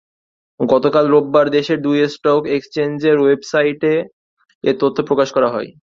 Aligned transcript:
গতকাল 0.59 1.05
রোববার 1.07 1.47
দেশের 1.49 1.79
দুই 1.81 1.97
স্টক 2.07 2.41
এক্সচেঞ্জের 2.55 3.17
ওয়েবসাইটে 3.19 3.93
এ 4.63 4.71
তথ্য 4.81 4.97
প্রকাশ 5.09 5.29
করা 5.35 5.49
হয়। 5.55 5.69